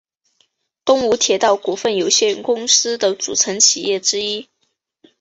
[0.83, 4.49] 东武铁道股份有限公司的组成企业之一。